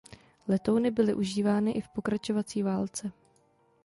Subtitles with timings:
[0.47, 3.11] Letouny byly užívány i v Pokračovací válce.